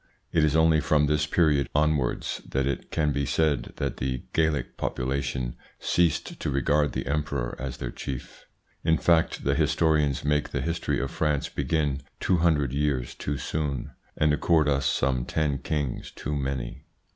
It 0.31 0.43
is 0.43 0.55
only 0.55 0.79
from 0.79 1.05
this 1.05 1.27
period 1.27 1.69
onwards 1.75 2.41
that 2.49 2.65
it 2.65 2.89
can 2.89 3.11
be 3.11 3.23
said 3.23 3.73
that 3.75 3.97
the 3.97 4.23
Gallic 4.33 4.75
population 4.75 5.55
ceased 5.77 6.39
to 6.39 6.49
regard 6.49 6.93
the 6.93 7.05
emperor 7.05 7.55
as 7.59 7.77
their 7.77 7.91
chief. 7.91 8.45
In 8.83 8.97
fact, 8.97 9.43
the 9.43 9.53
historians 9.53 10.25
make 10.25 10.49
the 10.49 10.61
history 10.61 10.99
of 10.99 11.11
France 11.11 11.49
begin 11.49 12.01
two 12.19 12.37
hundred 12.37 12.73
years 12.73 13.13
too 13.13 13.37
soon 13.37 13.91
and 14.17 14.33
accord 14.33 14.67
us 14.67 14.87
some 14.87 15.23
ten 15.23 15.59
kings 15.59 16.09
too 16.09 16.35
many. 16.35 16.83